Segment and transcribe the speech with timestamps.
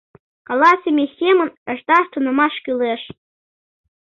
[0.47, 3.01] Каласыме семын ышташ тунемаш кӱлеш